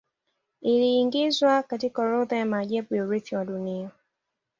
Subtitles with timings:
[0.61, 3.89] Iliiingizwa katika orodha ya maajabu ya Urithi wa Dunia